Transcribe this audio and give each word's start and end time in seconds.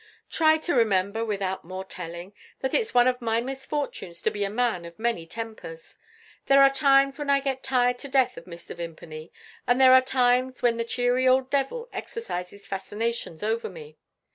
Try 0.31 0.57
to 0.57 0.73
remember, 0.73 1.23
without 1.23 1.63
more 1.63 1.83
telling, 1.85 2.33
that 2.61 2.73
it's 2.73 2.91
one 2.91 3.07
of 3.07 3.21
my 3.21 3.39
misfortunes 3.39 4.19
to 4.23 4.31
be 4.31 4.43
a 4.43 4.49
man 4.49 4.83
of 4.83 4.97
many 4.97 5.27
tempers. 5.27 5.95
There 6.47 6.59
are 6.63 6.73
times 6.73 7.19
when 7.19 7.29
I 7.29 7.39
get 7.39 7.61
tired 7.61 7.99
to 7.99 8.07
death 8.07 8.35
of 8.35 8.45
Mr. 8.45 8.75
Vimpany; 8.75 9.31
and 9.67 9.79
there 9.79 9.93
are 9.93 10.01
times 10.01 10.63
when 10.63 10.77
the 10.77 10.85
cheery 10.85 11.27
old 11.27 11.51
devil 11.51 11.87
exercises 11.93 12.65
fascinations 12.65 13.43
over 13.43 13.69
me. 13.69 13.99